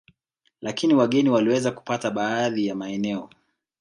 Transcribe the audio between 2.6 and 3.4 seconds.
ya maeneo